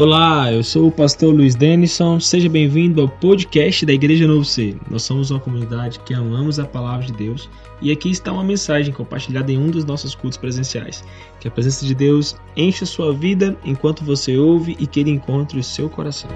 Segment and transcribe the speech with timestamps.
[0.00, 2.18] Olá, eu sou o pastor Luiz Denison.
[2.18, 4.74] Seja bem-vindo ao podcast da Igreja Novo Ser.
[4.90, 7.50] Nós somos uma comunidade que amamos a palavra de Deus
[7.82, 11.04] e aqui está uma mensagem compartilhada em um dos nossos cultos presenciais.
[11.38, 15.60] Que a presença de Deus encha sua vida enquanto você ouve e que ele encontre
[15.60, 16.30] o seu coração.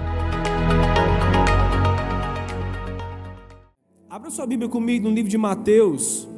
[4.07, 6.29] Abra sua Bíblia comigo no livro de Mateus,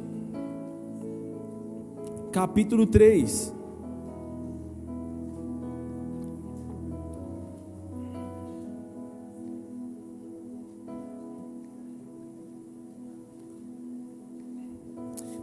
[2.32, 3.57] capítulo 3.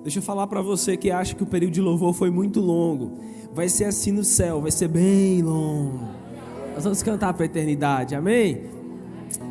[0.06, 3.18] Deixa eu falar para você que acha que o período de louvor foi muito longo.
[3.52, 6.00] Vai ser assim no céu, vai ser bem longo.
[6.76, 8.66] Nós vamos cantar para a eternidade, amém?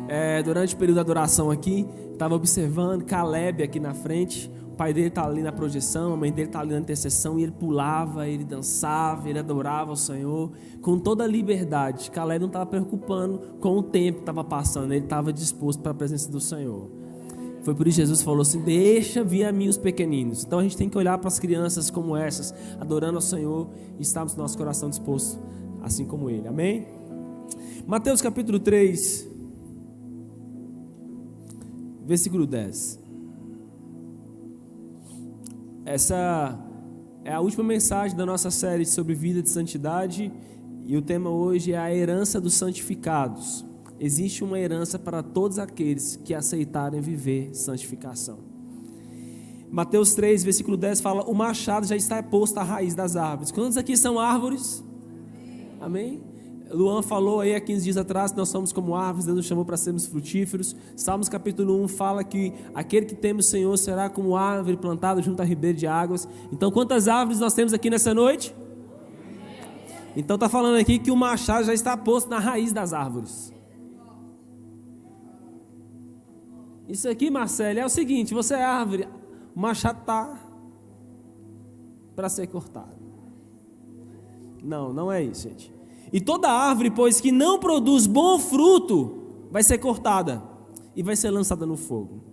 [0.07, 4.49] É, durante o período da adoração aqui, estava observando Caleb aqui na frente.
[4.71, 7.43] O pai dele está ali na projeção, a mãe dele está ali na intercessão, e
[7.43, 12.09] ele pulava, ele dançava, ele adorava o Senhor com toda a liberdade.
[12.09, 15.95] Caleb não estava preocupando com o tempo que estava passando, ele estava disposto para a
[15.95, 17.04] presença do Senhor.
[17.65, 20.43] Foi por isso que Jesus falou assim: Deixa vir a mim os pequeninos.
[20.43, 24.03] Então a gente tem que olhar para as crianças como essas, adorando ao Senhor e
[24.03, 25.39] estarmos no nosso coração disposto,
[25.81, 26.47] assim como Ele.
[26.47, 26.87] Amém?
[27.87, 29.27] Mateus capítulo 3,
[32.05, 32.99] versículo 10.
[35.85, 36.59] Essa
[37.23, 40.31] é a última mensagem da nossa série sobre vida de santidade
[40.85, 43.64] e o tema hoje é a herança dos santificados
[43.99, 48.39] existe uma herança para todos aqueles que aceitarem viver santificação.
[49.71, 53.51] Mateus 3, versículo 10 fala: O machado já está posto à raiz das árvores.
[53.51, 54.83] Quantos aqui são árvores?
[55.81, 56.23] Amém?
[56.71, 59.63] Luan falou aí há 15 dias atrás que nós somos como árvores, Deus nos chamou
[59.63, 60.75] para sermos frutíferos.
[60.95, 65.41] Salmos capítulo 1 fala que aquele que teme o Senhor será como árvore plantada junto
[65.41, 66.27] a ribeiro de águas.
[66.51, 68.55] Então, quantas árvores nós temos aqui nessa noite?
[70.15, 73.54] Então, está falando aqui que o machado já está posto na raiz das árvores.
[76.87, 79.07] Isso aqui, Marcelo, é o seguinte: você é árvore,
[79.55, 80.39] o machado está
[82.15, 82.95] para ser cortado.
[84.63, 85.73] Não, não é isso, gente.
[86.13, 90.41] E toda árvore, pois, que não produz bom fruto, vai ser cortada
[90.95, 92.23] e vai ser lançada no fogo.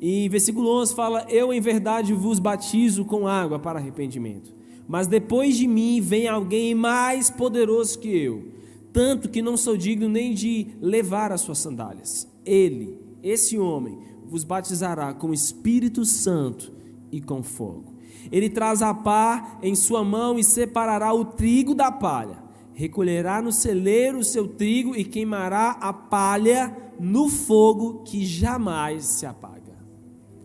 [0.00, 4.54] E versículo 11 fala: Eu em verdade vos batizo com água para arrependimento,
[4.86, 8.52] mas depois de mim vem alguém mais poderoso que eu,
[8.92, 14.44] tanto que não sou digno nem de levar as suas sandálias ele, esse homem, vos
[14.44, 16.72] batizará com o Espírito Santo
[17.10, 17.94] e com fogo.
[18.32, 22.42] Ele traz a pá em sua mão e separará o trigo da palha.
[22.72, 29.26] Recolherá no celeiro o seu trigo e queimará a palha no fogo que jamais se
[29.26, 29.78] apaga.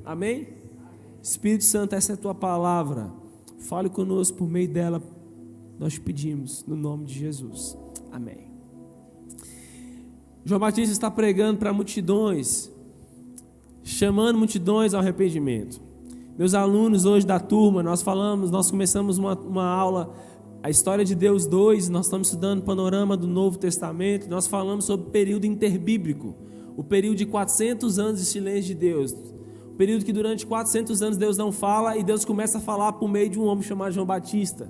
[0.06, 0.50] Amém?
[1.22, 3.12] Espírito Santo, essa é a tua palavra.
[3.60, 5.02] Fale conosco por meio dela.
[5.80, 7.78] Nós pedimos no nome de Jesus.
[8.12, 8.49] Amém.
[10.50, 12.72] João Batista está pregando para multidões,
[13.84, 15.80] chamando multidões ao arrependimento.
[16.36, 20.12] Meus alunos hoje da turma, nós falamos, nós começamos uma, uma aula,
[20.64, 24.86] a história de Deus 2, nós estamos estudando o panorama do Novo Testamento, nós falamos
[24.86, 26.34] sobre o período interbíblico,
[26.76, 31.18] o período de 400 anos de silêncio de Deus, o período que durante 400 anos
[31.20, 34.08] Deus não fala e Deus começa a falar por meio de um homem chamado João
[34.08, 34.68] Batista.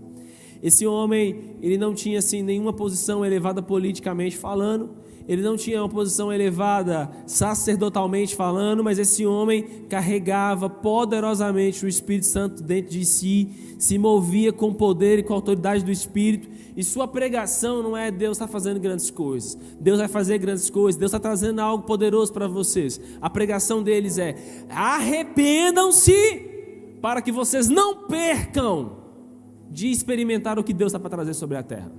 [0.62, 4.90] Esse homem, ele não tinha assim nenhuma posição elevada politicamente falando,
[5.30, 12.25] ele não tinha uma posição elevada sacerdotalmente falando, mas esse homem carregava poderosamente o Espírito
[12.25, 17.08] Santo dentro de si, se movia com poder e com autoridade do Espírito, e sua
[17.08, 21.19] pregação não é Deus está fazendo grandes coisas, Deus vai fazer grandes coisas, Deus está
[21.19, 23.00] trazendo algo poderoso para vocês.
[23.22, 24.36] A pregação deles é:
[24.68, 26.50] arrependam-se
[27.02, 28.99] para que vocês não percam
[29.69, 31.91] de experimentar o que Deus está para trazer sobre a terra.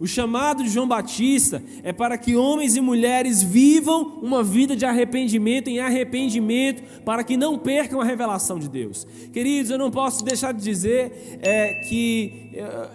[0.00, 4.84] O chamado de João Batista é para que homens e mulheres vivam uma vida de
[4.84, 9.06] arrependimento em arrependimento, para que não percam a revelação de Deus.
[9.32, 12.88] Queridos, eu não posso deixar de dizer é, que é,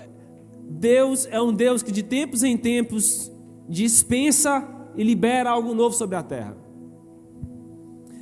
[0.69, 3.31] Deus é um Deus que de tempos em tempos
[3.67, 6.68] dispensa e libera algo novo sobre a terra.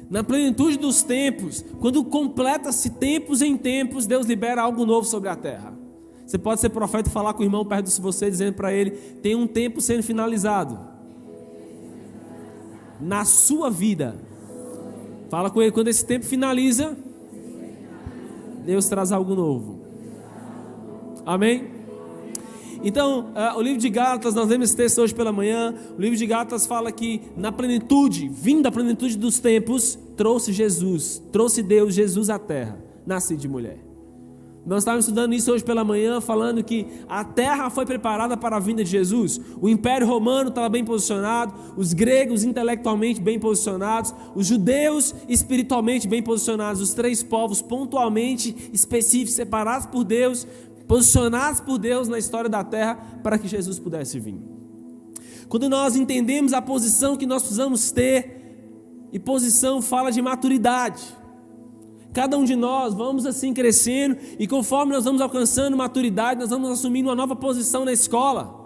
[0.09, 5.36] Na plenitude dos tempos, quando completa-se tempos em tempos, Deus libera algo novo sobre a
[5.36, 5.74] terra.
[6.25, 8.92] Você pode ser profeta e falar com o irmão perto de você, dizendo para ele:
[8.92, 10.80] tem um tempo sendo finalizado
[13.00, 14.15] na sua vida.
[15.30, 16.98] Fala com ele quando esse tempo finaliza,
[18.65, 19.80] Deus traz algo novo.
[21.25, 21.76] Amém?
[22.83, 25.74] Então, uh, o livro de Gálatas, nós lemos esse texto hoje pela manhã.
[25.97, 31.21] O livro de Gálatas fala que na plenitude, vindo da plenitude dos tempos, trouxe Jesus,
[31.31, 33.88] trouxe Deus, Jesus à terra, nascido de mulher.
[34.68, 38.59] Nós estávamos estudando isso hoje pela manhã, falando que a terra foi preparada para a
[38.59, 39.39] vinda de Jesus.
[39.62, 46.21] O Império Romano estava bem posicionado, os gregos intelectualmente bem posicionados, os judeus espiritualmente bem
[46.21, 50.45] posicionados, os três povos pontualmente específicos, separados por Deus,
[50.88, 54.39] posicionados por Deus na história da terra para que Jesus pudesse vir.
[55.50, 58.38] Quando nós entendemos a posição que nós precisamos ter,
[59.12, 61.01] e posição fala de maturidade.
[62.13, 66.72] Cada um de nós vamos assim crescendo e conforme nós vamos alcançando maturidade, nós vamos
[66.72, 68.56] assumindo uma nova posição na escola.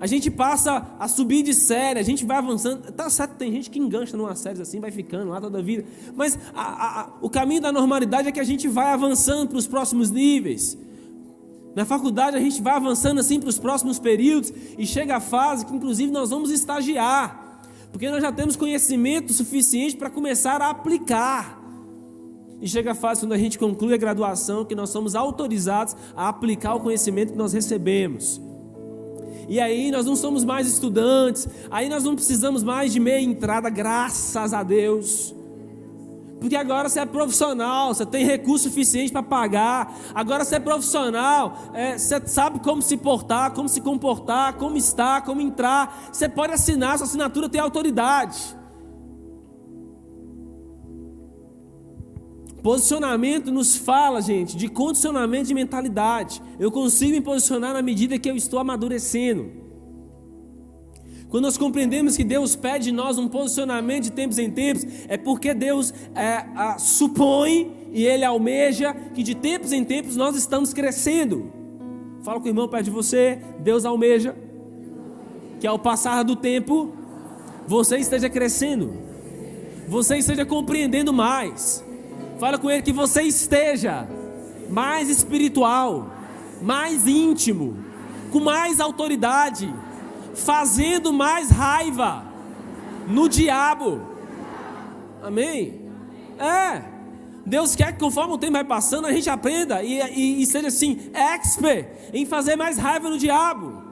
[0.00, 2.92] A gente passa a subir de série, a gente vai avançando.
[2.92, 5.84] Tá certo, tem gente que engancha numa série assim, vai ficando lá toda a vida.
[6.14, 9.66] Mas a, a, o caminho da normalidade é que a gente vai avançando para os
[9.66, 10.76] próximos níveis.
[11.74, 15.66] Na faculdade a gente vai avançando assim para os próximos períodos e chega a fase
[15.66, 21.60] que inclusive nós vamos estagiar, porque nós já temos conhecimento suficiente para começar a aplicar.
[22.60, 26.28] E chega a fase quando a gente conclui a graduação que nós somos autorizados a
[26.28, 28.40] aplicar o conhecimento que nós recebemos.
[29.48, 33.68] E aí nós não somos mais estudantes, aí nós não precisamos mais de meia entrada,
[33.70, 35.34] graças a Deus.
[36.40, 39.96] Porque agora você é profissional, você tem recurso suficiente para pagar.
[40.14, 45.22] Agora você é profissional, é, você sabe como se portar, como se comportar, como estar,
[45.22, 46.10] como entrar.
[46.12, 48.54] Você pode assinar, sua assinatura tem autoridade.
[52.64, 56.40] Posicionamento nos fala, gente, de condicionamento de mentalidade.
[56.58, 59.52] Eu consigo me posicionar na medida que eu estou amadurecendo.
[61.28, 65.18] Quando nós compreendemos que Deus pede de nós um posicionamento de tempos em tempos, é
[65.18, 70.72] porque Deus é, a, supõe e Ele almeja que de tempos em tempos nós estamos
[70.72, 71.52] crescendo.
[72.22, 74.34] Fala com o irmão perto de você, Deus almeja
[75.60, 76.94] que ao passar do tempo
[77.66, 78.94] você esteja crescendo,
[79.86, 81.84] você esteja compreendendo mais.
[82.38, 84.08] Fala com ele que você esteja
[84.68, 86.10] mais espiritual,
[86.60, 87.76] mais íntimo,
[88.30, 89.72] com mais autoridade,
[90.34, 92.24] fazendo mais raiva
[93.06, 94.00] no diabo.
[95.22, 95.82] Amém?
[96.38, 96.82] É.
[97.46, 100.68] Deus quer que conforme o tempo vai passando, a gente aprenda e, e, e seja
[100.68, 103.82] assim, expert em fazer mais raiva no diabo.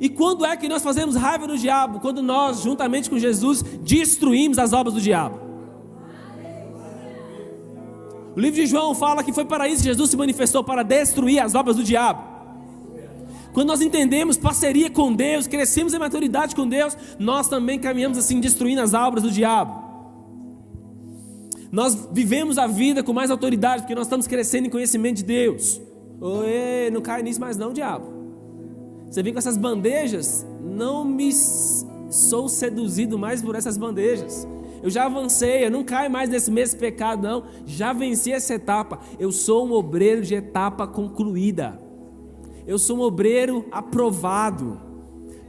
[0.00, 2.00] E quando é que nós fazemos raiva no diabo?
[2.00, 5.41] Quando nós, juntamente com Jesus, destruímos as obras do diabo.
[8.34, 11.38] O livro de João fala que foi para isso que Jesus se manifestou para destruir
[11.38, 12.32] as obras do diabo.
[13.52, 18.40] Quando nós entendemos parceria com Deus, crescemos em maturidade com Deus, nós também caminhamos assim,
[18.40, 19.82] destruindo as obras do diabo.
[21.70, 25.80] Nós vivemos a vida com mais autoridade, porque nós estamos crescendo em conhecimento de Deus.
[26.20, 28.06] Oi, não cai nisso mais não, diabo.
[29.10, 31.30] Você vem com essas bandejas, não me
[32.10, 34.46] sou seduzido mais por essas bandejas
[34.82, 37.44] eu já avancei, eu não caio mais nesse mesmo pecado, não.
[37.64, 38.98] Já venci essa etapa.
[39.18, 41.80] Eu sou um obreiro de etapa concluída.
[42.66, 44.80] Eu sou um obreiro aprovado.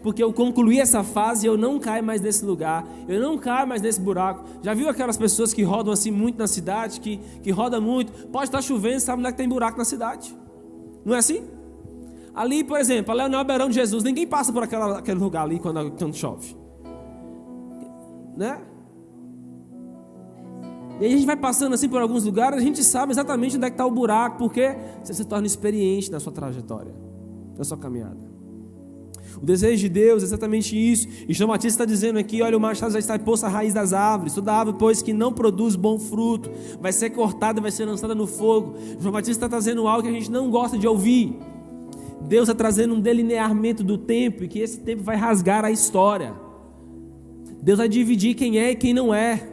[0.03, 2.85] Porque eu concluí essa fase e eu não caio mais nesse lugar.
[3.07, 4.43] Eu não caio mais nesse buraco.
[4.61, 8.27] Já viu aquelas pessoas que rodam assim muito na cidade, que, que rodam muito?
[8.27, 10.35] Pode estar chovendo, sabe onde é que tem buraco na cidade?
[11.05, 11.43] Não é assim?
[12.35, 15.59] Ali, por exemplo, a Leonel Beirão de Jesus, ninguém passa por aquela, aquele lugar ali
[15.59, 16.55] quando, quando chove.
[18.35, 18.59] Né?
[20.99, 23.65] E aí a gente vai passando assim por alguns lugares, a gente sabe exatamente onde
[23.65, 26.93] é que está o buraco, porque você se torna experiente na sua trajetória,
[27.57, 28.33] na sua caminhada.
[29.41, 31.07] O desejo de Deus é exatamente isso.
[31.27, 33.93] E João Batista está dizendo aqui: olha, o machado já está posto à raiz das
[33.93, 34.33] árvores.
[34.33, 38.27] Toda árvore, pois, que não produz bom fruto, vai ser cortada, vai ser lançada no
[38.27, 38.75] fogo.
[38.99, 41.35] João Batista está trazendo algo que a gente não gosta de ouvir.
[42.21, 46.33] Deus está trazendo um delineamento do tempo e que esse tempo vai rasgar a história.
[47.61, 49.52] Deus vai dividir quem é e quem não é.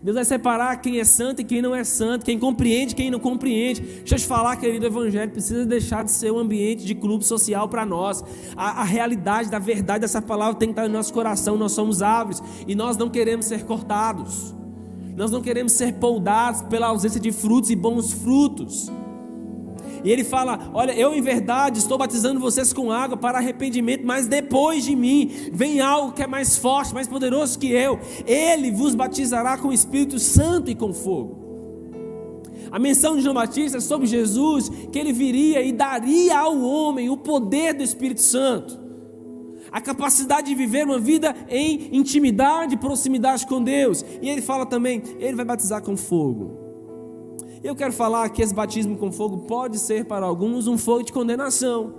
[0.00, 3.10] Deus vai separar quem é santo e quem não é santo, quem compreende e quem
[3.10, 3.80] não compreende.
[3.80, 7.24] Deixa eu te falar, querido, o Evangelho precisa deixar de ser um ambiente de clube
[7.24, 8.22] social para nós.
[8.56, 11.56] A, a, realidade da verdade dessa palavra tem que estar no nosso coração.
[11.56, 14.54] Nós somos árvores e nós não queremos ser cortados.
[15.16, 18.88] Nós não queremos ser poldados pela ausência de frutos e bons frutos.
[20.04, 24.26] E ele fala: Olha, eu em verdade estou batizando vocês com água para arrependimento, mas
[24.26, 27.98] depois de mim vem algo que é mais forte, mais poderoso que eu.
[28.26, 31.48] Ele vos batizará com o Espírito Santo e com fogo.
[32.70, 37.08] A menção de João Batista é sobre Jesus, que ele viria e daria ao homem
[37.08, 38.78] o poder do Espírito Santo,
[39.72, 44.04] a capacidade de viver uma vida em intimidade, proximidade com Deus.
[44.20, 46.67] E ele fala também: ele vai batizar com fogo.
[47.62, 51.12] Eu quero falar que esse batismo com fogo pode ser para alguns um fogo de
[51.12, 51.94] condenação.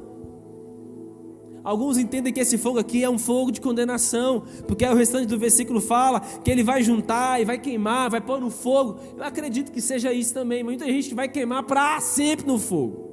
[1.64, 5.38] Alguns entendem que esse fogo aqui é um fogo de condenação, porque o restante do
[5.38, 8.98] versículo fala que ele vai juntar e vai queimar, vai pôr no fogo.
[9.18, 10.64] Eu acredito que seja isso também.
[10.64, 13.09] Muita gente vai queimar para sempre no fogo.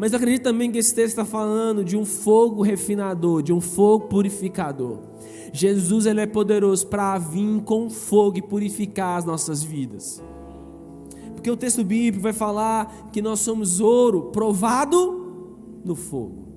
[0.00, 3.60] Mas eu acredito também que esse texto está falando de um fogo refinador, de um
[3.60, 5.00] fogo purificador.
[5.52, 10.22] Jesus ele é poderoso para vir com fogo e purificar as nossas vidas.
[11.34, 16.48] Porque o texto bíblico vai falar que nós somos ouro provado no fogo.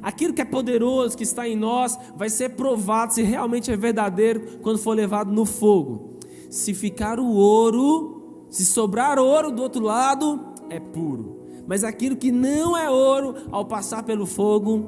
[0.00, 4.58] Aquilo que é poderoso, que está em nós, vai ser provado se realmente é verdadeiro
[4.62, 6.16] quando for levado no fogo.
[6.48, 11.35] Se ficar o ouro, se sobrar ouro do outro lado, é puro
[11.66, 14.86] mas aquilo que não é ouro, ao passar pelo fogo,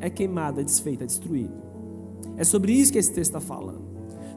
[0.00, 1.54] é queimado, é desfeito, é destruído.
[2.36, 3.88] É sobre isso que esse texto está falando.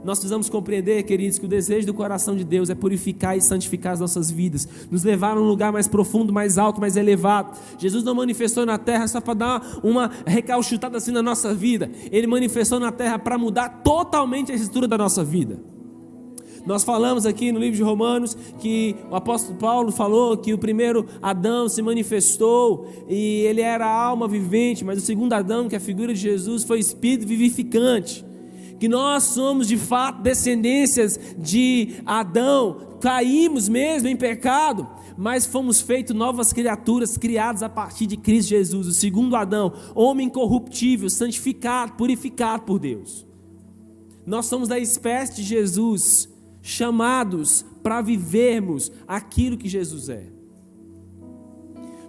[0.04, 3.94] Nós precisamos compreender, queridos, que o desejo do coração de Deus é purificar e santificar
[3.94, 7.56] as nossas vidas, nos levar a um lugar mais profundo, mais alto, mais elevado.
[7.78, 12.26] Jesus não manifestou na terra só para dar uma recalchutada assim na nossa vida, ele
[12.26, 15.71] manifestou na terra para mudar totalmente a estrutura da nossa vida.
[16.66, 21.08] Nós falamos aqui no livro de Romanos que o apóstolo Paulo falou que o primeiro
[21.22, 25.82] Adão se manifestou e ele era alma vivente, mas o segundo Adão, que é a
[25.82, 28.26] figura de Jesus, foi espírito vivificante.
[28.80, 34.88] Que nós somos de fato descendências de Adão, caímos mesmo em pecado,
[35.18, 40.28] mas fomos feitos novas criaturas, criadas a partir de Cristo Jesus, o segundo Adão, homem
[40.28, 43.26] incorruptível, santificado, purificado por Deus.
[44.26, 46.31] Nós somos da espécie de Jesus,
[46.62, 50.28] chamados para vivermos aquilo que Jesus é.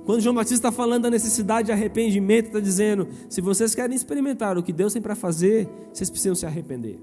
[0.05, 4.59] Quando João Batista está falando da necessidade de arrependimento, está dizendo: se vocês querem experimentar
[4.59, 6.99] o que Deus tem para fazer, vocês precisam se arrepender.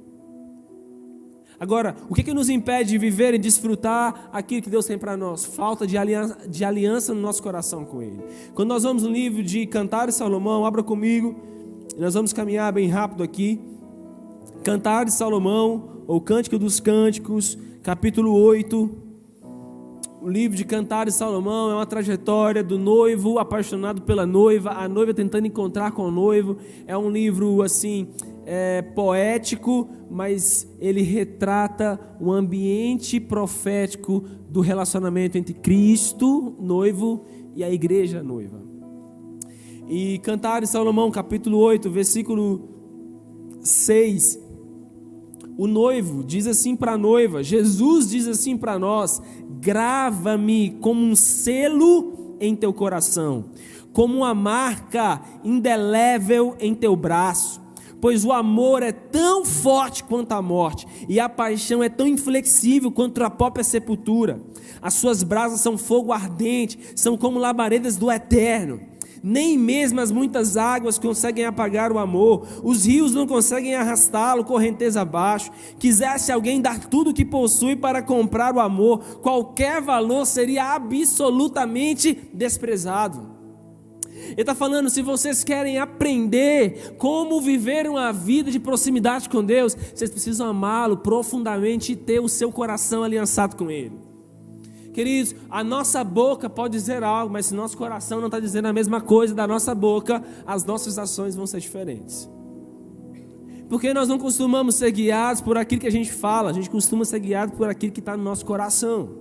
[1.60, 5.18] Agora, o que, que nos impede de viver e desfrutar aquilo que Deus tem para
[5.18, 5.44] nós?
[5.46, 8.24] Falta de aliança, de aliança no nosso coração com Ele.
[8.54, 11.36] Quando nós vamos no livro de Cantares Salomão, abra comigo,
[11.98, 13.60] nós vamos caminhar bem rápido aqui.
[14.64, 18.90] Cantares Salomão, ou Cântico dos Cânticos, capítulo 8.
[20.24, 25.14] O livro de Cantares Salomão é uma trajetória do noivo apaixonado pela noiva, a noiva
[25.14, 26.58] tentando encontrar com o noivo.
[26.88, 28.08] É um livro assim
[28.44, 37.24] é, poético, mas ele retrata o ambiente profético do relacionamento entre Cristo, noivo,
[37.56, 38.60] e a igreja noiva.
[39.88, 42.68] E Cantares Salomão, capítulo 8, versículo
[43.62, 44.49] 6
[45.60, 49.22] o noivo diz assim para a noiva, Jesus diz assim para nós:
[49.60, 53.44] grava-me como um selo em teu coração,
[53.92, 57.62] como uma marca indelével em teu braço.
[58.00, 62.90] Pois o amor é tão forte quanto a morte, e a paixão é tão inflexível
[62.90, 64.42] quanto a própria sepultura.
[64.82, 68.80] As suas brasas são fogo ardente, são como labaredas do eterno
[69.24, 75.02] nem mesmo as muitas águas conseguem apagar o amor, os rios não conseguem arrastá-lo correnteza
[75.02, 75.52] abaixo.
[75.78, 82.30] Quisesse alguém dar tudo o que possui para comprar o amor, qualquer valor seria absolutamente
[82.34, 83.40] desprezado.
[84.32, 89.76] Ele está falando: se vocês querem aprender como viver uma vida de proximidade com Deus,
[89.76, 94.09] vocês precisam amá-lo profundamente e ter o seu coração aliançado com Ele.
[95.00, 98.74] Queridos, a nossa boca pode dizer algo, mas se nosso coração não está dizendo a
[98.74, 102.30] mesma coisa da nossa boca, as nossas ações vão ser diferentes.
[103.70, 107.06] Porque nós não costumamos ser guiados por aquilo que a gente fala, a gente costuma
[107.06, 109.12] ser guiado por aquilo que está no nosso coração.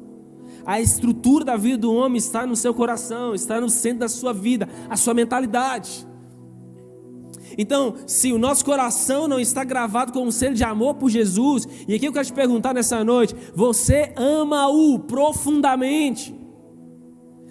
[0.66, 4.32] A estrutura da vida do homem está no seu coração, está no centro da sua
[4.32, 6.08] vida, a sua mentalidade.
[7.61, 11.67] Então, se o nosso coração não está gravado com um selo de amor por Jesus,
[11.88, 16.33] e aqui eu quero te perguntar nessa noite: você ama-o profundamente?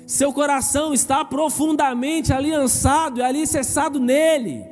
[0.07, 4.63] Seu coração está profundamente aliançado e alicerçado nele?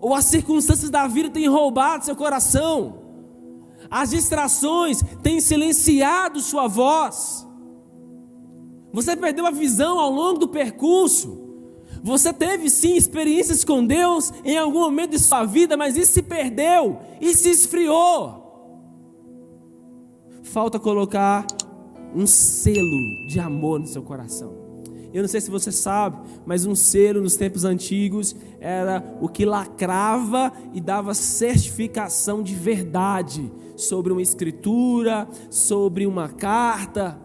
[0.00, 3.02] Ou as circunstâncias da vida têm roubado seu coração?
[3.90, 7.46] As distrações têm silenciado sua voz?
[8.94, 11.43] Você perdeu a visão ao longo do percurso?
[12.04, 16.22] Você teve sim experiências com Deus em algum momento de sua vida, mas isso se
[16.22, 18.44] perdeu e se esfriou.
[20.42, 21.46] Falta colocar
[22.14, 24.52] um selo de amor no seu coração.
[25.14, 29.46] Eu não sei se você sabe, mas um selo nos tempos antigos era o que
[29.46, 37.18] lacrava e dava certificação de verdade sobre uma escritura, sobre uma carta.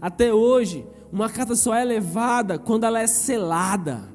[0.00, 4.11] Até hoje, uma carta só é levada quando ela é selada.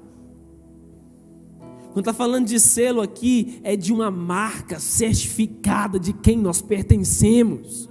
[1.98, 7.90] Quando está falando de selo aqui, é de uma marca certificada de quem nós pertencemos.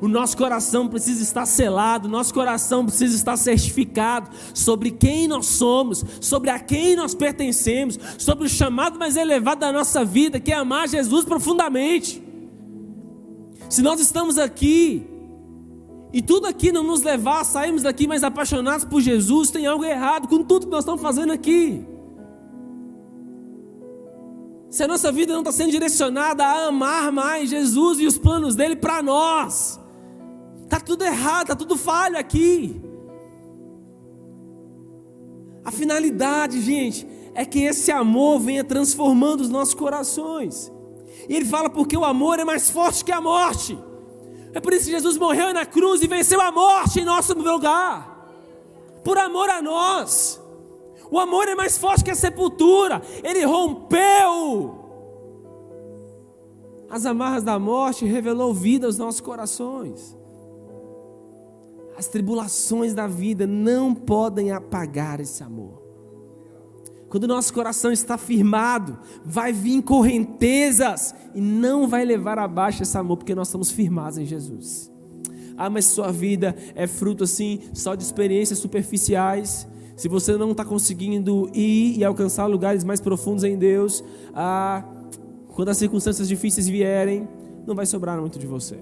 [0.00, 6.02] O nosso coração precisa estar selado, nosso coração precisa estar certificado sobre quem nós somos,
[6.18, 10.56] sobre a quem nós pertencemos, sobre o chamado mais elevado da nossa vida, que é
[10.56, 12.22] amar Jesus profundamente.
[13.68, 15.06] Se nós estamos aqui
[16.10, 19.84] e tudo aqui não nos levar a sairmos daqui mais apaixonados por Jesus, tem algo
[19.84, 21.91] errado com tudo que nós estamos fazendo aqui.
[24.72, 28.56] Se a nossa vida não está sendo direcionada a amar mais Jesus e os planos
[28.56, 29.78] dele para nós,
[30.64, 32.80] está tudo errado, está tudo falho aqui.
[35.62, 40.72] A finalidade, gente, é que esse amor venha transformando os nossos corações.
[41.28, 43.78] E ele fala porque o amor é mais forte que a morte.
[44.54, 48.26] É por isso que Jesus morreu na cruz e venceu a morte em nosso lugar.
[49.04, 50.41] Por amor a nós.
[51.12, 53.02] O amor é mais forte que a sepultura.
[53.22, 54.78] Ele rompeu
[56.88, 60.16] as amarras da morte e revelou vida aos nossos corações.
[61.98, 65.82] As tribulações da vida não podem apagar esse amor.
[67.10, 73.18] Quando nosso coração está firmado, vai vir correntezas e não vai levar abaixo esse amor,
[73.18, 74.90] porque nós estamos firmados em Jesus.
[75.58, 79.70] Ah, mas sua vida é fruto assim só de experiências superficiais.
[80.02, 84.02] Se você não está conseguindo ir e alcançar lugares mais profundos em Deus,
[84.34, 84.82] ah,
[85.54, 87.28] quando as circunstâncias difíceis vierem,
[87.64, 88.80] não vai sobrar muito de você.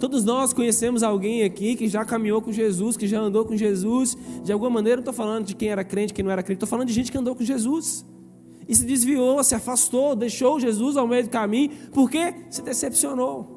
[0.00, 4.18] Todos nós conhecemos alguém aqui que já caminhou com Jesus, que já andou com Jesus.
[4.42, 6.68] De alguma maneira, não estou falando de quem era crente, quem não era crente, estou
[6.68, 8.04] falando de gente que andou com Jesus.
[8.68, 13.56] E se desviou, se afastou, deixou Jesus ao meio do caminho, porque se decepcionou.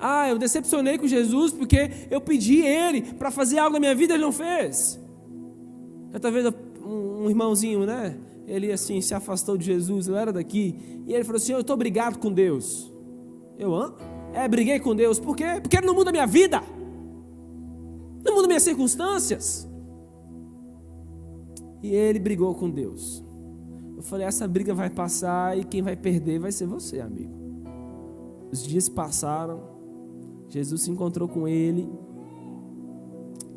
[0.00, 4.14] Ah, eu decepcionei com Jesus porque eu pedi Ele para fazer algo na minha vida,
[4.14, 5.00] Ele não fez.
[6.12, 6.46] Certa vez
[6.84, 8.16] um irmãozinho, né?
[8.46, 11.74] Ele assim se afastou de Jesus, eu era daqui, e ele falou assim: Eu estou
[11.74, 12.92] obrigado com Deus.
[13.58, 13.96] Eu amo.
[14.32, 15.18] É, briguei com Deus.
[15.18, 15.44] Por quê?
[15.60, 16.62] Porque Ele não muda minha vida.
[18.24, 19.68] Não muda minhas circunstâncias.
[21.82, 23.24] E ele brigou com Deus.
[23.96, 27.34] Eu falei: essa briga vai passar e quem vai perder vai ser você, amigo.
[28.50, 29.72] Os dias passaram.
[30.48, 31.88] Jesus se encontrou com ele.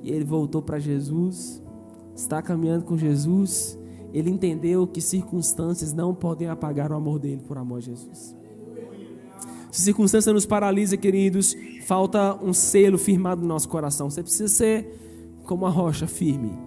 [0.01, 1.61] E ele voltou para Jesus.
[2.15, 3.77] Está caminhando com Jesus.
[4.13, 8.35] Ele entendeu que circunstâncias não podem apagar o amor dele por amor a Jesus.
[9.69, 11.53] Se circunstância nos paralisa, queridos,
[11.85, 14.09] falta um selo firmado no nosso coração.
[14.09, 16.57] Você precisa ser como uma rocha firme.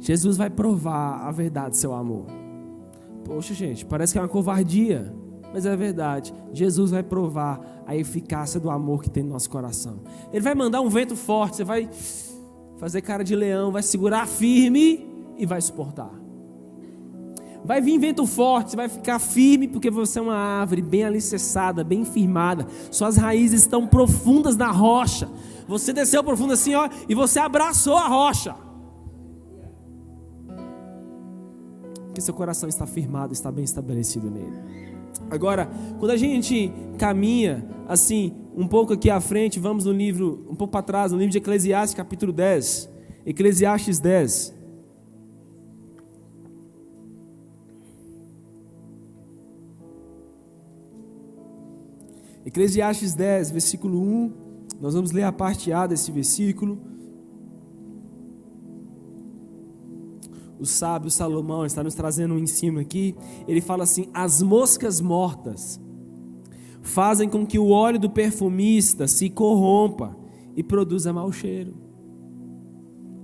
[0.00, 2.24] Jesus vai provar a verdade do seu amor.
[3.24, 5.14] Poxa, gente, parece que é uma covardia,
[5.52, 6.32] mas é verdade.
[6.54, 10.00] Jesus vai provar a eficácia do amor que tem no nosso coração.
[10.32, 11.88] Ele vai mandar um vento forte, você vai
[12.80, 16.10] fazer cara de leão, vai segurar firme e vai suportar.
[17.62, 21.84] Vai vir vento forte, você vai ficar firme porque você é uma árvore bem alicerçada,
[21.84, 22.66] bem firmada.
[22.90, 25.28] Suas raízes estão profundas na rocha.
[25.68, 28.56] Você desceu profundo assim, ó, e você abraçou a rocha.
[32.06, 34.58] Porque seu coração está firmado, está bem estabelecido nele.
[35.30, 40.54] Agora, quando a gente caminha assim, um pouco aqui à frente, vamos no livro, um
[40.54, 42.90] pouco para trás, no livro de Eclesiastes, capítulo 10.
[43.24, 44.60] Eclesiastes 10.
[52.44, 54.32] Eclesiastes 10, versículo 1.
[54.80, 56.78] Nós vamos ler a parte A desse versículo.
[60.58, 63.14] O sábio Salomão está nos trazendo um ensino aqui.
[63.46, 65.80] Ele fala assim: as moscas mortas
[66.82, 70.16] fazem com que o óleo do perfumista se corrompa
[70.56, 71.74] e produza mau cheiro.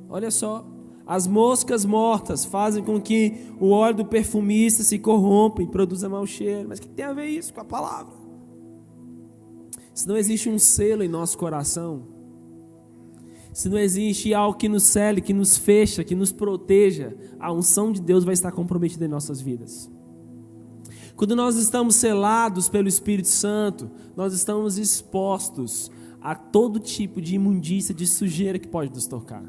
[0.09, 0.67] Olha só,
[1.07, 6.27] as moscas mortas fazem com que o óleo do perfumista se corrompa e produza mau
[6.27, 6.69] cheiro.
[6.69, 8.27] Mas o que tem a ver isso com a palavra?
[9.97, 12.07] se não existe um selo em nosso coração,
[13.51, 17.91] se não existe algo que nos cele, que nos fecha, que nos proteja, a unção
[17.91, 19.91] de Deus vai estar comprometida em nossas vidas.
[21.17, 27.95] Quando nós estamos selados pelo Espírito Santo, nós estamos expostos a todo tipo de imundícia,
[27.95, 29.43] de sujeira que pode nos tocar.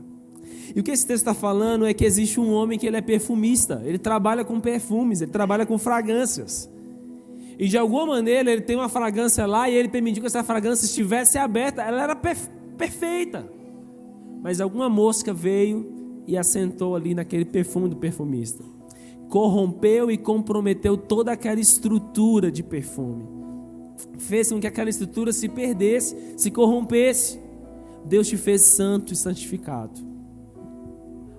[0.73, 3.01] E o que esse texto está falando é que existe um homem que ele é
[3.01, 6.69] perfumista, ele trabalha com perfumes, ele trabalha com fragrâncias.
[7.59, 10.85] E de alguma maneira ele tem uma fragrância lá e ele permitiu que essa fragrância
[10.85, 11.81] estivesse aberta.
[11.81, 13.51] Ela era perfeita.
[14.41, 18.76] Mas alguma mosca veio e assentou ali naquele perfume do perfumista.
[19.29, 23.25] Corrompeu e comprometeu toda aquela estrutura de perfume.
[24.17, 27.39] Fez com que aquela estrutura se perdesse, se corrompesse.
[28.05, 30.07] Deus te fez santo e santificado.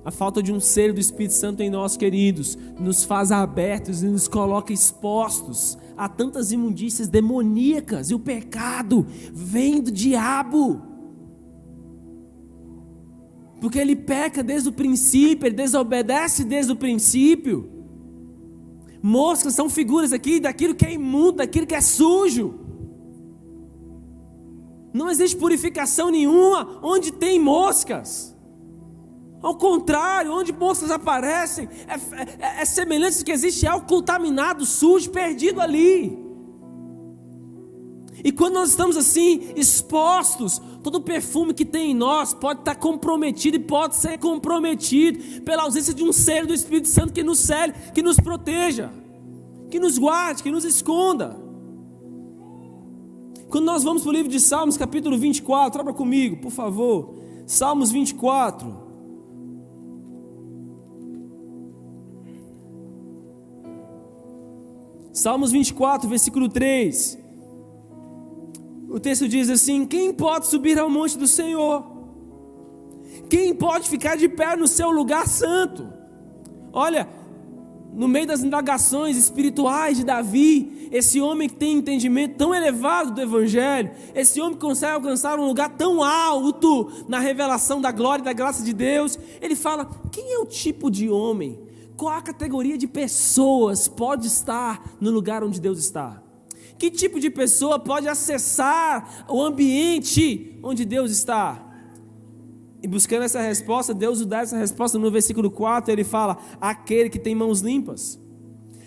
[0.05, 4.07] A falta de um ser do Espírito Santo em nós, queridos, nos faz abertos e
[4.07, 8.11] nos coloca expostos a tantas imundícias demoníacas.
[8.11, 10.81] E o pecado vem do diabo.
[13.61, 17.68] Porque ele peca desde o princípio, ele desobedece desde o princípio.
[19.03, 22.59] Moscas são figuras aqui daquilo que é imundo, daquilo que é sujo.
[24.93, 28.37] Não existe purificação nenhuma onde tem moscas.
[29.41, 31.95] Ao contrário, onde moscas aparecem, é,
[32.45, 36.28] é, é semelhante que existe algo contaminado, sujo, perdido ali.
[38.24, 42.74] E quando nós estamos assim, expostos, todo o perfume que tem em nós pode estar
[42.74, 47.38] comprometido e pode ser comprometido pela ausência de um ser do Espírito Santo que nos
[47.38, 48.90] cele, que nos proteja,
[49.70, 51.37] que nos guarde, que nos esconda.
[53.48, 57.14] Quando nós vamos para o livro de Salmos, capítulo 24, abra comigo, por favor.
[57.46, 58.88] Salmos 24.
[65.12, 67.28] Salmos 24, versículo 3.
[68.88, 71.85] O texto diz assim: Quem pode subir ao monte do Senhor?
[73.29, 75.92] Quem pode ficar de pé no seu lugar santo?
[76.72, 77.09] Olha,
[77.92, 83.20] no meio das indagações espirituais de Davi, esse homem que tem entendimento tão elevado do
[83.20, 88.24] Evangelho, esse homem que consegue alcançar um lugar tão alto na revelação da glória e
[88.24, 92.79] da graça de Deus, ele fala: quem é o tipo de homem qual a categoria
[92.79, 96.22] de pessoas pode estar no lugar onde Deus está?
[96.79, 101.64] Que tipo de pessoa pode acessar o ambiente onde Deus está?
[102.81, 107.19] E buscando essa resposta, Deus dá essa resposta no versículo 4, ele fala: aquele que
[107.19, 108.21] tem mãos limpas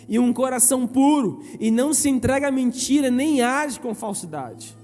[0.07, 4.77] e um coração puro e não se entrega à mentira nem age com falsidade.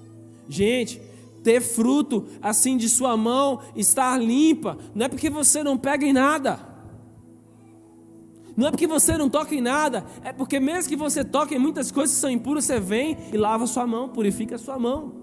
[0.48, 1.02] Gente,
[1.44, 6.14] ter fruto assim de sua mão, estar limpa, não é porque você não pega em
[6.14, 6.67] nada.
[8.58, 11.60] Não é porque você não toca em nada, é porque mesmo que você toque em
[11.60, 15.14] muitas coisas que são impuras, você vem e lava sua mão, purifica a sua mão.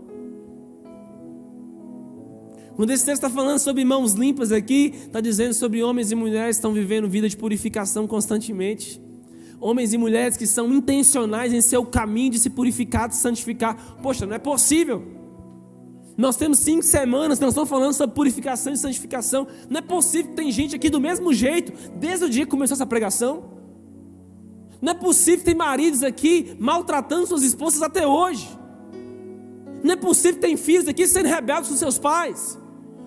[2.77, 6.57] Quando esse texto está falando sobre mãos limpas aqui, está dizendo sobre homens e mulheres
[6.57, 9.03] que estão vivendo vida de purificação constantemente.
[9.61, 13.97] Homens e mulheres que são intencionais em seu caminho de se purificar, de se santificar.
[14.01, 15.24] Poxa, não é possível.
[16.17, 19.47] Nós temos cinco semanas nós estamos falando sobre purificação e santificação.
[19.69, 22.75] Não é possível que tem gente aqui do mesmo jeito, desde o dia que começou
[22.75, 23.45] essa pregação.
[24.81, 28.49] Não é possível que tem maridos aqui maltratando suas esposas até hoje.
[29.83, 32.59] Não é possível que tem filhos aqui sendo rebeldes com seus pais.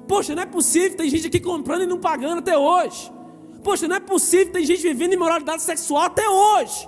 [0.08, 3.12] Poxa, não é possível que tem gente aqui comprando e não pagando até hoje.
[3.63, 6.88] Poxa, não é possível que tem gente vivendo imoralidade sexual até hoje.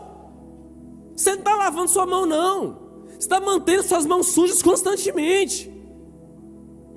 [1.16, 2.80] Você não está lavando sua mão, não.
[3.08, 5.79] Você está mantendo suas mãos sujas constantemente.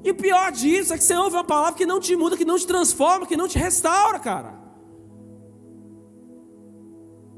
[0.05, 2.45] E o pior disso é que você ouve uma palavra que não te muda, que
[2.45, 4.63] não te transforma, que não te restaura, cara.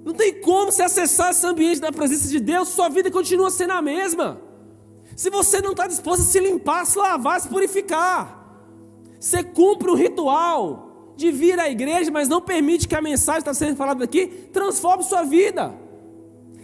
[0.05, 3.72] Não tem como você acessar esse ambiente da presença de Deus, sua vida continua sendo
[3.72, 4.40] a mesma.
[5.16, 8.44] Se você não está disposto a se limpar, se lavar, se purificar,
[9.18, 13.55] você cumpre o ritual de vir à igreja, mas não permite que a mensagem está
[13.55, 15.74] sendo falada aqui transforme sua vida.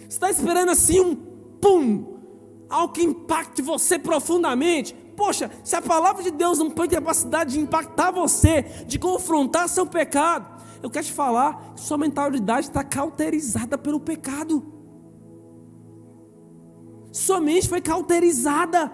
[0.00, 2.18] Você está esperando assim um pum,
[2.68, 4.94] algo que impacte você profundamente.
[5.20, 9.84] Poxa, se a palavra de Deus não tem capacidade de impactar você, de confrontar seu
[9.84, 10.48] pecado,
[10.82, 14.64] eu quero te falar que sua mentalidade está cauterizada pelo pecado.
[17.12, 18.90] Sua mente foi cauterizada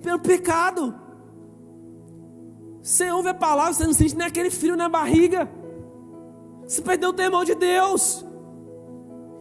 [0.00, 0.94] pelo pecado.
[2.80, 5.50] Você ouve a palavra, você não sente nem aquele frio na barriga.
[6.68, 8.24] Você perdeu o temor de Deus.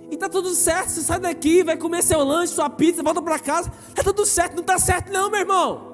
[0.10, 3.38] E tá tudo certo, você sai daqui, vai comer seu lanche, sua pizza, volta para
[3.38, 3.72] casa.
[3.93, 5.92] Tá tudo certo, não tá certo não, meu irmão.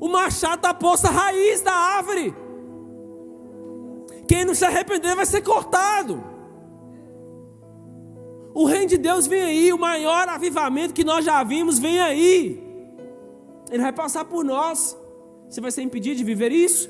[0.00, 2.34] O machado está posto à raiz da árvore.
[4.26, 6.22] Quem não se arrepender vai ser cortado.
[8.54, 12.62] O reino de Deus vem aí, o maior avivamento que nós já vimos vem aí.
[13.70, 14.96] Ele vai passar por nós.
[15.48, 16.88] Você vai ser impedido de viver isso?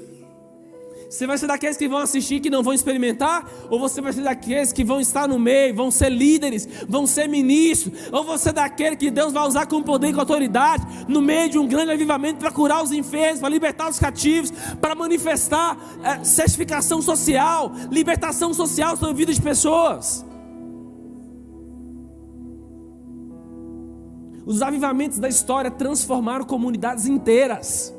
[1.15, 3.49] Você vai ser daqueles que vão assistir que não vão experimentar?
[3.71, 7.29] Ou você vai ser daqueles que vão estar no meio, vão ser líderes, vão ser
[7.29, 8.11] ministros?
[8.11, 11.49] Ou você é daquele que Deus vai usar com poder e com autoridade no meio
[11.49, 14.51] de um grande avivamento para curar os enfermos, para libertar os cativos,
[14.81, 20.27] para manifestar é, certificação social, libertação social sobre a vida de pessoas?
[24.45, 27.95] Os avivamentos da história transformaram comunidades inteiras.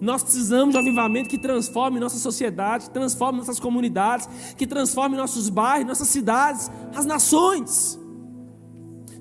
[0.00, 5.16] Nós precisamos de um avivamento que transforme nossa sociedade, que transforme nossas comunidades, que transforme
[5.16, 7.98] nossos bairros, nossas cidades, as nações.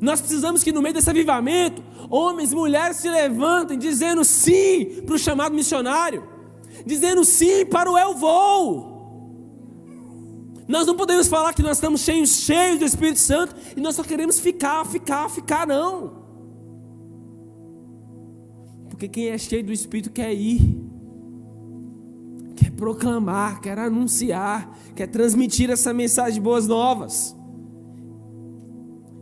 [0.02, 5.16] Nós precisamos que no meio desse avivamento, homens e mulheres se levantem dizendo sim para
[5.16, 6.28] o chamado missionário,
[6.86, 8.94] dizendo sim para o eu vou.
[10.68, 14.04] Nós não podemos falar que nós estamos cheios, cheios do Espírito Santo e nós só
[14.04, 16.23] queremos ficar, ficar, ficar, não.
[19.04, 20.82] Porque quem é cheio do Espírito quer ir,
[22.56, 27.36] quer proclamar, quer anunciar, quer transmitir essa mensagem de boas novas.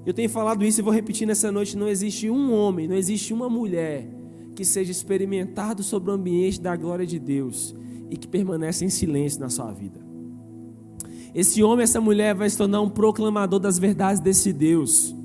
[0.06, 3.34] Eu tenho falado isso e vou repetir nessa noite: não existe um homem, não existe
[3.34, 4.08] uma mulher
[4.56, 7.76] que seja experimentado sobre o ambiente da glória de Deus
[8.12, 10.00] e que permanece em silêncio na sua vida.
[11.34, 15.15] Esse homem, essa mulher vai se tornar um proclamador das verdades desse Deus.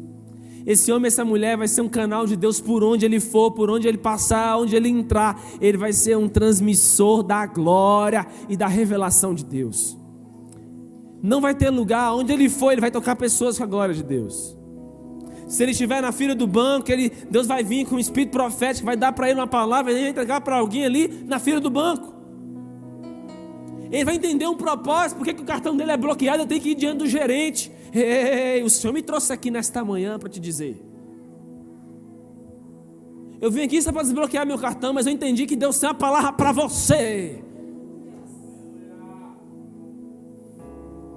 [0.66, 3.70] Esse homem, essa mulher vai ser um canal de Deus por onde ele for, por
[3.70, 5.40] onde ele passar, onde ele entrar.
[5.60, 9.96] Ele vai ser um transmissor da glória e da revelação de Deus.
[11.22, 14.02] Não vai ter lugar, onde ele for, ele vai tocar pessoas com a glória de
[14.02, 14.56] Deus.
[15.46, 18.86] Se ele estiver na fila do banco, ele, Deus vai vir com um espírito profético,
[18.86, 21.70] vai dar para ele uma palavra, ele vai entregar para alguém ali na fila do
[21.70, 22.12] banco.
[23.90, 26.70] Ele vai entender um propósito, porque que o cartão dele é bloqueado, eu tenho que
[26.70, 27.70] ir diante do gerente.
[27.98, 30.84] Ei, o Senhor me trouxe aqui nesta manhã para te dizer.
[33.40, 35.94] Eu vim aqui só para desbloquear meu cartão, mas eu entendi que Deus tem uma
[35.94, 37.42] palavra para você.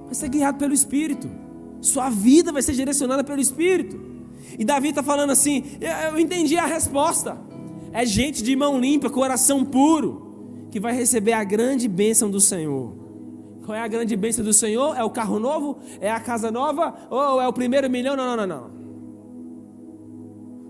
[0.06, 1.30] Vai ser guiado pelo Espírito.
[1.82, 4.00] Sua vida vai ser direcionada pelo Espírito.
[4.58, 5.64] E Davi está falando assim:
[6.12, 7.38] eu entendi a resposta.
[7.92, 12.99] É gente de mão limpa, coração puro, que vai receber a grande bênção do Senhor.
[13.70, 14.98] Qual é a grande bênção do Senhor?
[14.98, 15.78] É o carro novo?
[16.02, 16.92] É a casa nova?
[17.08, 18.16] Ou é o primeiro milhão?
[18.16, 18.72] Não, não, não, não.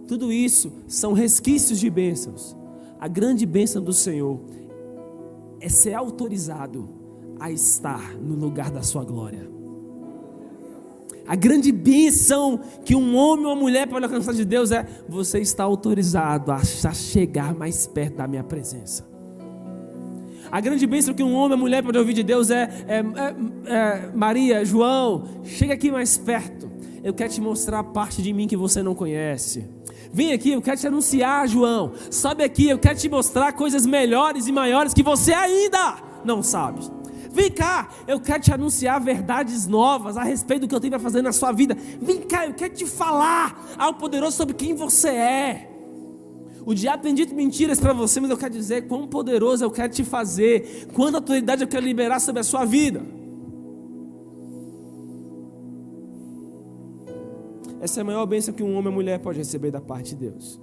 [0.06, 2.58] Tudo isso são resquícios de bênçãos.
[3.00, 4.42] A grande bênção do Senhor
[5.62, 6.90] é ser autorizado
[7.40, 9.50] a estar no lugar da sua glória.
[11.26, 15.40] A grande bênção que um homem ou uma mulher pode alcançar de Deus é: você
[15.40, 16.62] está autorizado a
[16.94, 19.09] chegar mais perto da minha presença.
[20.52, 23.74] A grande bênção que um homem uma mulher pode ouvir de Deus é, é, é,
[23.74, 26.70] é Maria, João, chega aqui mais perto.
[27.04, 29.66] Eu quero te mostrar a parte de mim que você não conhece.
[30.12, 31.94] Vem aqui, eu quero te anunciar, João.
[32.10, 36.82] Sobe aqui, eu quero te mostrar coisas melhores e maiores que você ainda não sabe.
[37.32, 41.00] Vem cá, eu quero te anunciar verdades novas a respeito do que eu tenho para
[41.00, 41.78] fazer na sua vida.
[42.02, 45.69] Vem cá, eu quero te falar ao poderoso sobre quem você é.
[46.70, 49.92] O diabo tem dito mentiras para você, mas eu quero dizer quão poderoso eu quero
[49.92, 53.02] te fazer, quanta autoridade eu quero liberar sobre a sua vida.
[57.82, 60.30] Essa é a maior bênção que um homem ou mulher pode receber da parte de
[60.30, 60.62] Deus.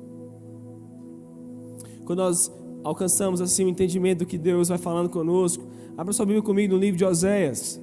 [2.04, 2.52] Quando nós
[2.84, 5.66] alcançamos assim o entendimento do que Deus vai falando conosco,
[5.96, 7.80] Abra sua Bíblia comigo no livro de Oséias.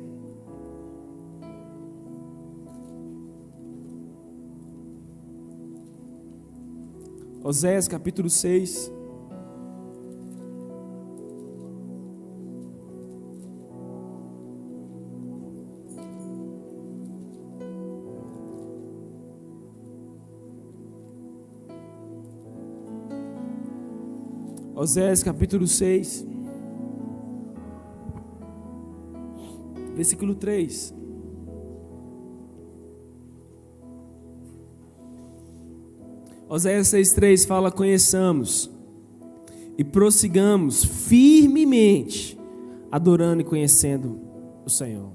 [7.45, 8.89] Oséias capítulo 6.
[24.73, 26.25] Oséias capítulo 6.
[29.97, 31.02] versículo 3.
[36.53, 38.69] Oséias 6,3 fala: Conheçamos
[39.75, 42.39] e prossigamos firmemente,
[42.91, 44.19] adorando e conhecendo
[44.63, 45.09] o Senhor.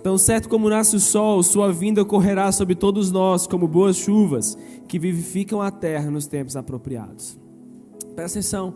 [0.00, 4.56] Tão certo como nasce o sol, sua vinda correrá sobre todos nós, como boas chuvas
[4.86, 7.36] que vivificam a terra nos tempos apropriados.
[8.14, 8.74] Presta atenção: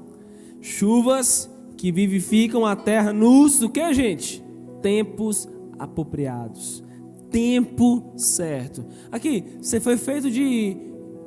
[0.61, 4.45] chuvas que vivificam a terra nos, o que, gente?
[4.83, 5.49] Tempos
[5.79, 6.88] apropriados.
[7.31, 8.85] Tempo certo.
[9.11, 10.77] Aqui, você foi feito de.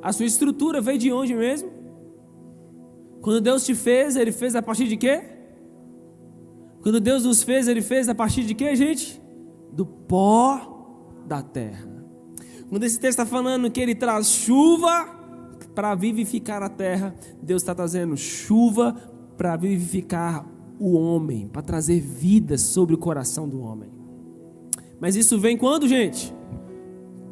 [0.02, 1.70] A sua estrutura veio de onde mesmo?
[3.20, 5.22] Quando Deus te fez, Ele fez a partir de quê?
[6.82, 9.22] Quando Deus nos fez, Ele fez a partir de quê, gente?
[9.72, 11.88] Do pó da terra.
[12.68, 15.06] Quando esse texto está falando que Ele traz chuva
[15.74, 18.92] para vivificar a terra, Deus está trazendo chuva
[19.36, 20.44] para vivificar
[20.78, 24.01] o homem, para trazer vida sobre o coração do homem.
[25.02, 26.32] Mas isso vem quando, gente?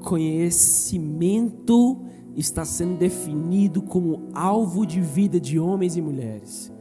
[0.01, 2.01] Conhecimento
[2.37, 6.73] está sendo definido como alvo de vida de homens e mulheres.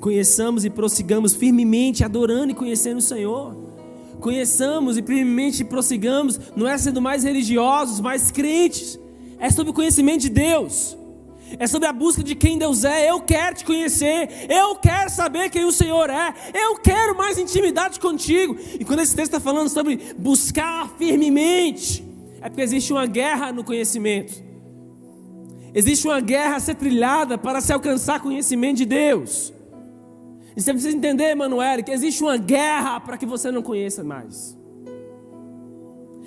[0.00, 3.54] Conheçamos e prossigamos firmemente adorando e conhecendo o Senhor.
[4.20, 8.98] Conheçamos e firmemente prossigamos, não é sendo mais religiosos, mais crentes,
[9.38, 10.96] é sobre o conhecimento de Deus
[11.58, 13.10] é sobre a busca de quem Deus é.
[13.10, 17.98] Eu quero te conhecer, eu quero saber quem o Senhor é, eu quero mais intimidade
[18.00, 18.56] contigo.
[18.78, 22.04] E quando esse texto está falando sobre buscar firmemente,
[22.40, 24.42] é porque existe uma guerra no conhecimento,
[25.74, 29.52] existe uma guerra a ser trilhada para se alcançar conhecimento de Deus.
[30.56, 34.56] E você precisa entender, Emanuele, que existe uma guerra para que você não conheça mais.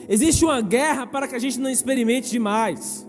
[0.08, 3.06] Existe uma guerra para que a gente não experimente demais.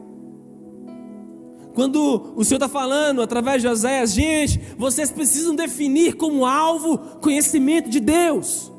[1.76, 7.90] Quando o Senhor está falando através de Oséias, gente, vocês precisam definir como alvo conhecimento
[7.90, 8.72] de Deus.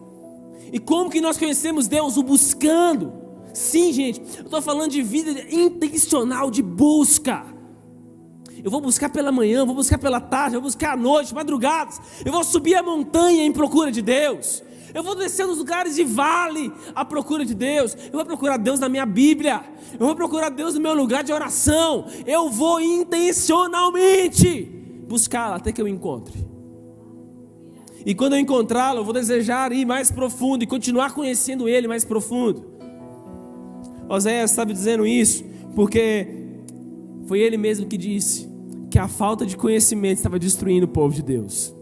[0.74, 2.18] E como que nós conhecemos Deus?
[2.18, 3.14] O buscando.
[3.54, 7.46] Sim, gente, eu estou falando de vida intencional, de busca.
[8.64, 12.02] Eu vou buscar pela manhã, vou buscar pela tarde, vou buscar à noite, madrugadas.
[12.26, 14.64] Eu vou subir a montanha em procura de Deus.
[14.98, 17.96] Eu vou descer nos lugares de vale à procura de Deus.
[18.08, 19.64] Eu vou procurar Deus na minha Bíblia.
[19.94, 22.08] Eu vou procurar Deus no meu lugar de oração.
[22.26, 24.64] Eu vou intencionalmente
[25.08, 26.44] buscá-lo até que eu encontre.
[28.04, 32.04] E quando eu encontrá-lo, eu vou desejar ir mais profundo e continuar conhecendo Ele mais
[32.04, 32.66] profundo.
[34.10, 36.28] Oséias estava dizendo isso porque
[37.28, 38.50] foi ele mesmo que disse
[38.90, 41.77] que a falta de conhecimento estava destruindo o povo de Deus.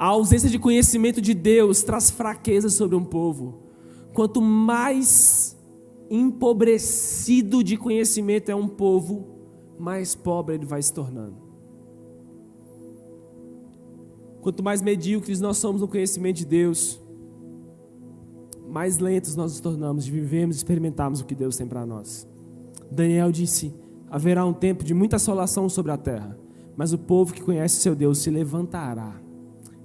[0.00, 3.64] A ausência de conhecimento de Deus traz fraqueza sobre um povo.
[4.14, 5.54] Quanto mais
[6.08, 9.28] empobrecido de conhecimento é um povo,
[9.78, 11.36] mais pobre ele vai se tornando.
[14.40, 16.98] Quanto mais medíocres nós somos no conhecimento de Deus,
[18.70, 22.26] mais lentos nós nos tornamos de vivermos e experimentarmos o que Deus tem para nós.
[22.90, 23.74] Daniel disse:
[24.08, 26.38] haverá um tempo de muita assolação sobre a terra,
[26.74, 29.28] mas o povo que conhece seu Deus se levantará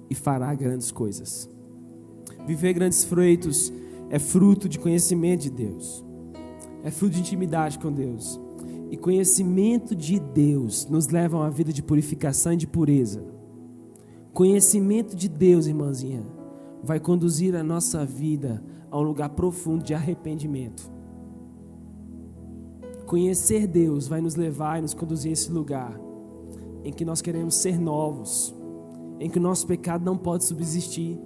[0.08, 1.48] e fará grandes coisas.
[2.46, 3.72] Viver grandes feitos
[4.08, 6.04] é fruto de conhecimento de Deus,
[6.82, 8.40] é fruto de intimidade com Deus.
[8.88, 13.24] E conhecimento de Deus nos leva a uma vida de purificação e de pureza.
[14.32, 16.22] Conhecimento de Deus, irmãzinha,
[16.82, 20.88] vai conduzir a nossa vida a um lugar profundo de arrependimento.
[23.06, 25.98] Conhecer Deus vai nos levar e nos conduzir a esse lugar
[26.84, 28.54] em que nós queremos ser novos,
[29.18, 31.18] em que o nosso pecado não pode subsistir.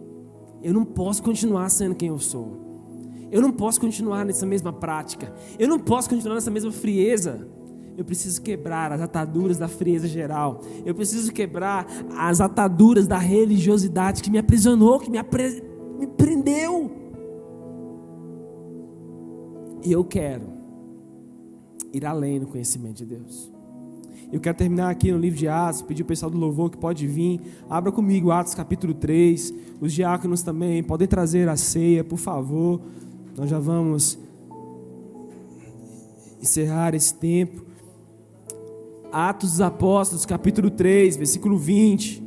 [0.62, 2.70] Eu não posso continuar sendo quem eu sou.
[3.30, 5.32] Eu não posso continuar nessa mesma prática.
[5.58, 7.48] Eu não posso continuar nessa mesma frieza.
[7.96, 10.62] Eu preciso quebrar as ataduras da frieza geral.
[10.84, 15.62] Eu preciso quebrar as ataduras da religiosidade que me aprisionou, que me, apre...
[15.98, 16.90] me prendeu.
[19.84, 20.46] E eu quero
[21.92, 23.52] ir além no conhecimento de Deus.
[24.32, 27.04] Eu quero terminar aqui no livro de Atos, pedir o pessoal do louvor que pode
[27.06, 27.40] vir.
[27.68, 29.52] Abra comigo Atos capítulo 3.
[29.80, 32.80] Os diáconos também podem trazer a ceia, por favor.
[33.36, 34.16] Nós já vamos
[36.40, 37.64] encerrar esse tempo.
[39.10, 42.22] Atos dos Apóstolos, capítulo 3, versículo 20.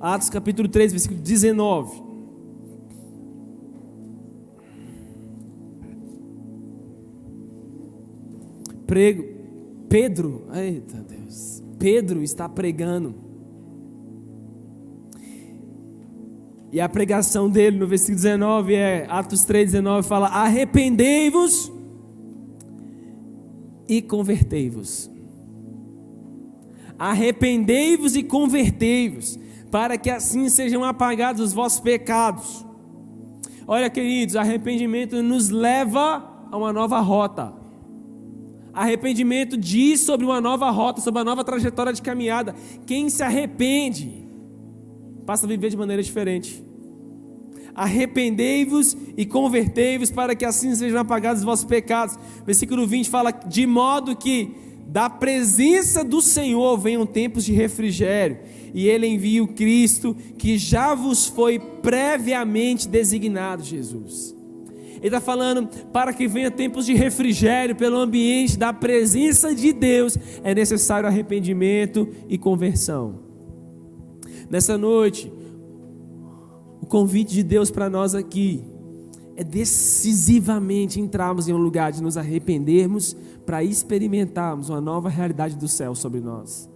[0.00, 2.03] Atos capítulo 3, versículo 19.
[8.86, 9.24] Prego,
[9.88, 13.14] Pedro, eita Deus, Pedro está pregando.
[16.72, 21.72] E a pregação dele no versículo 19 é, Atos 3, 19 fala: Arrependei-vos
[23.88, 25.08] e convertei-vos.
[26.98, 29.38] Arrependei-vos e convertei-vos,
[29.70, 32.66] para que assim sejam apagados os vossos pecados.
[33.66, 37.63] Olha, queridos, arrependimento nos leva a uma nova rota.
[38.74, 42.54] Arrependimento diz sobre uma nova rota, sobre uma nova trajetória de caminhada.
[42.86, 44.26] Quem se arrepende
[45.24, 46.62] passa a viver de maneira diferente.
[47.74, 52.16] Arrependei-vos e convertei-vos para que assim sejam apagados os vossos pecados.
[52.44, 54.54] Versículo 20 fala: de modo que
[54.86, 58.38] da presença do Senhor venham tempos de refrigério,
[58.72, 64.33] e Ele envia o Cristo que já vos foi previamente designado, Jesus.
[65.04, 70.16] Ele está falando para que venha tempos de refrigério pelo ambiente da presença de Deus,
[70.42, 73.16] é necessário arrependimento e conversão.
[74.48, 75.30] Nessa noite,
[76.80, 78.64] o convite de Deus para nós aqui
[79.36, 83.14] é decisivamente entrarmos em um lugar de nos arrependermos
[83.44, 86.66] para experimentarmos uma nova realidade do céu sobre nós.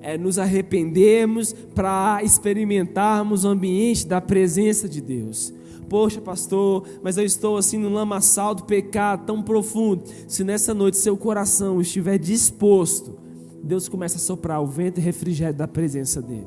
[0.00, 5.52] É nos arrependermos para experimentarmos o ambiente da presença de Deus.
[5.88, 10.04] Poxa, pastor, mas eu estou assim no lamaçal do pecado tão profundo.
[10.26, 13.18] Se nessa noite seu coração estiver disposto,
[13.62, 16.46] Deus começa a soprar o vento e refrigério da presença dEle.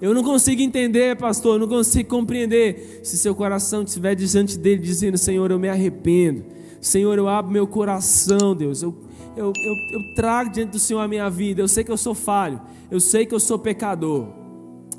[0.00, 3.00] Eu não consigo entender, pastor, eu não consigo compreender.
[3.04, 6.44] Se seu coração estiver diante dele, dizendo: Senhor, eu me arrependo.
[6.80, 8.82] Senhor, eu abro meu coração, Deus.
[8.82, 8.94] Eu,
[9.36, 11.62] eu, eu, eu trago diante do Senhor a minha vida.
[11.62, 12.60] Eu sei que eu sou falho.
[12.90, 14.43] Eu sei que eu sou pecador.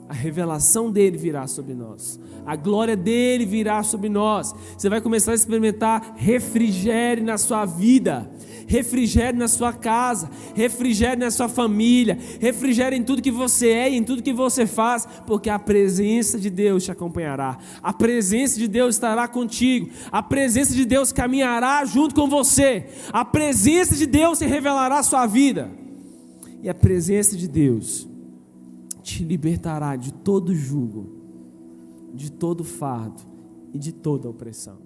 [0.08, 4.54] A revelação dele virá sobre nós, a glória dele virá sobre nós.
[4.78, 8.30] Você vai começar a experimentar refrigério na sua vida,
[8.68, 13.96] refrigério na sua casa, refrigério na sua família, refrigério em tudo que você é e
[13.96, 18.68] em tudo que você faz, porque a presença de Deus te acompanhará, a presença de
[18.68, 24.38] Deus estará contigo, a presença de Deus caminhará junto com você, a presença de Deus
[24.38, 25.72] se revelará à sua vida,
[26.62, 28.08] e a presença de Deus
[29.06, 31.06] te libertará de todo jugo,
[32.12, 33.22] de todo fardo
[33.72, 34.80] e de toda opressão.